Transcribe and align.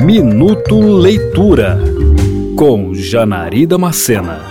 Minuto 0.00 0.78
Leitura 0.78 1.80
com 2.54 2.94
Janari 2.94 3.66
Macena. 3.78 4.44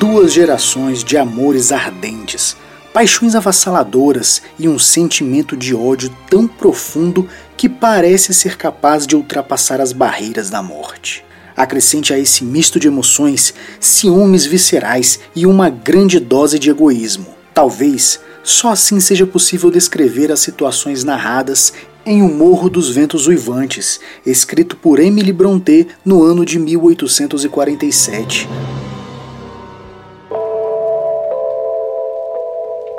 Duas 0.00 0.32
gerações 0.32 1.04
de 1.04 1.16
amores 1.16 1.70
ardentes, 1.70 2.56
paixões 2.92 3.36
avassaladoras 3.36 4.42
e 4.58 4.68
um 4.68 4.80
sentimento 4.80 5.56
de 5.56 5.76
ódio 5.76 6.10
tão 6.28 6.48
profundo 6.48 7.28
que 7.56 7.68
parece 7.68 8.34
ser 8.34 8.56
capaz 8.56 9.06
de 9.06 9.14
ultrapassar 9.14 9.80
as 9.80 9.92
barreiras 9.92 10.50
da 10.50 10.60
morte. 10.60 11.24
Acrescente 11.56 12.12
a 12.12 12.18
esse 12.18 12.44
misto 12.44 12.80
de 12.80 12.88
emoções 12.88 13.54
ciúmes 13.78 14.44
viscerais 14.44 15.20
e 15.36 15.46
uma 15.46 15.70
grande 15.70 16.18
dose 16.18 16.58
de 16.58 16.68
egoísmo. 16.68 17.28
Talvez 17.54 18.18
só 18.42 18.70
assim 18.70 18.98
seja 18.98 19.26
possível 19.26 19.70
descrever 19.70 20.32
as 20.32 20.40
situações 20.40 21.04
narradas 21.04 21.72
em 22.06 22.22
O 22.22 22.28
Morro 22.28 22.70
dos 22.70 22.88
Ventos 22.88 23.26
Uivantes, 23.26 23.98
escrito 24.24 24.76
por 24.76 25.00
Emily 25.00 25.32
Brontë 25.32 25.88
no 26.04 26.22
ano 26.22 26.44
de 26.44 26.56
1847. 26.56 28.48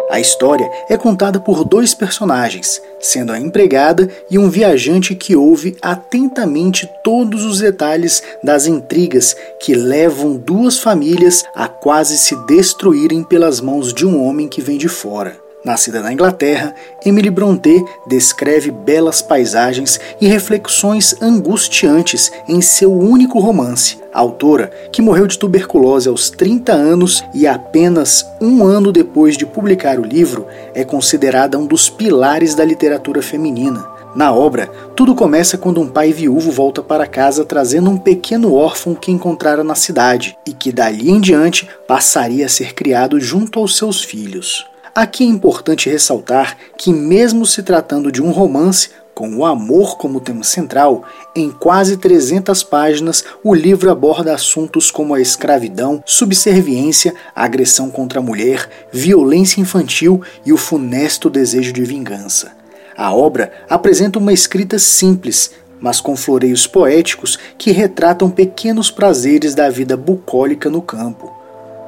A 0.10 0.20
história 0.20 0.70
é 0.90 0.98
contada 0.98 1.40
por 1.40 1.64
dois 1.64 1.94
personagens, 1.94 2.82
sendo 3.00 3.32
a 3.32 3.40
empregada 3.40 4.10
e 4.30 4.38
um 4.38 4.50
viajante 4.50 5.16
que 5.16 5.36
ouve 5.36 5.78
atentamente 5.82 6.90
todos 7.02 7.46
os 7.46 7.60
detalhes 7.60 8.22
das 8.44 8.68
intrigas 8.68 9.38
que 9.62 9.74
levam 9.74 10.36
duas 10.36 10.80
famílias 10.80 11.46
a 11.56 11.68
quase 11.70 12.18
se 12.18 12.36
destruírem 12.46 13.24
pelas 13.24 13.62
mãos 13.62 13.94
de 13.94 14.06
um 14.06 14.22
homem 14.22 14.50
que 14.50 14.62
vem 14.62 14.78
de 14.78 14.90
fora. 14.90 15.47
Nascida 15.68 16.02
na 16.02 16.14
Inglaterra, 16.14 16.74
Emily 17.06 17.30
Brontë 17.30 17.84
descreve 18.08 18.72
belas 18.72 19.22
paisagens 19.22 20.00
e 20.22 20.26
reflexões 20.26 21.14
angustiantes 21.22 22.32
em 22.48 22.62
seu 22.62 22.98
único 22.98 23.38
romance. 23.38 24.00
A 24.14 24.20
autora, 24.22 24.72
que 24.94 25.02
morreu 25.02 25.28
de 25.28 25.38
tuberculose 25.38 26.08
aos 26.08 26.30
30 26.30 26.72
anos 26.72 27.22
e 27.34 27.46
apenas 27.46 28.26
um 28.40 28.64
ano 28.64 28.94
depois 28.94 29.36
de 29.36 29.46
publicar 29.46 30.00
o 30.00 30.06
livro, 30.06 30.48
é 30.74 30.86
considerada 30.86 31.59
um 31.59 31.66
dos 31.66 31.90
pilares 31.90 32.56
da 32.56 32.64
literatura 32.64 33.22
feminina. 33.22 33.86
Na 34.16 34.34
obra, 34.34 34.68
tudo 34.96 35.14
começa 35.14 35.58
quando 35.58 35.81
um 35.81 35.90
pai 35.90 36.14
viúvo 36.14 36.50
volta 36.50 36.81
para 36.81 37.06
casa 37.06 37.44
trazendo 37.44 37.90
um 37.90 37.98
pequeno 37.98 38.54
órfão 38.54 38.96
que 38.96 39.12
encontrara 39.12 39.66
na 39.66 39.76
cidade 39.76 40.38
e 40.48 40.54
que 40.54 40.72
dali 40.72 41.09
em 41.09 41.20
diante 41.20 41.68
passaria 41.86 42.46
a 42.46 42.50
ser 42.50 42.74
criado 42.74 43.20
junto 43.20 43.59
aos 43.59 43.76
seus 43.76 44.02
filhos. 44.02 44.66
Aqui 44.98 45.23
é 45.23 45.28
importante 45.28 45.92
ressaltar 45.92 46.58
que, 46.76 46.92
mesmo 46.92 47.45
se 47.45 47.62
tratando 47.62 48.12
de 48.12 48.20
um 48.20 48.31
romance, 48.31 48.90
com 49.14 49.30
o 49.38 49.45
amor 49.45 49.95
como 49.95 50.20
tema 50.20 50.44
central, 50.44 51.03
em 51.36 51.52
quase 51.52 51.98
300 51.98 52.64
páginas 52.64 53.23
o 53.44 53.53
livro 53.53 53.92
aborda 53.92 54.34
assuntos 54.34 54.90
como 54.90 55.14
a 55.14 55.22
escravidão, 55.22 56.02
subserviência, 56.03 57.14
agressão 57.36 57.92
contra 57.92 58.18
a 58.18 58.23
mulher, 58.23 58.68
violência 58.92 59.62
infantil 59.62 60.20
e 60.44 60.52
o 60.52 60.58
funesto 60.58 61.30
desejo 61.30 61.72
de 61.72 61.84
vingança. 61.84 62.53
A 62.98 63.14
obra 63.14 63.52
apresenta 63.70 64.18
uma 64.18 64.34
escrita 64.34 64.80
simples, 64.80 65.52
mas 65.80 66.02
com 66.02 66.16
floreios 66.16 66.66
poéticos 66.66 67.38
que 67.56 67.70
retratam 67.70 68.31
pequenos 68.31 68.90
prazeres 68.90 69.53
da 69.53 69.70
vida 69.70 69.95
bucólica 69.95 70.72
no 70.72 70.81
campo 70.81 71.37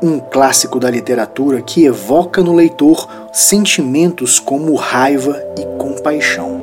um 0.02 0.20
clássico 0.20 0.80
da 0.80 0.90
literatura 0.90 1.62
que 1.62 1.86
evoca 1.86 2.42
no 2.42 2.54
leitor 2.54 3.08
sentimentos 3.34 4.40
como 4.40 4.76
raiva 4.76 5.42
e 5.58 5.66
compaixão. 5.78 6.62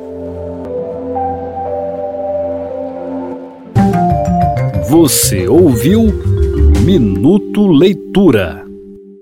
Você 4.89 5.47
ouviu 5.47 6.03
Minuto 6.83 7.67
Leitura. 7.67 8.66